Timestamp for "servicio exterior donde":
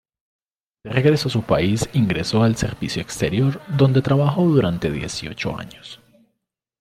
2.55-4.01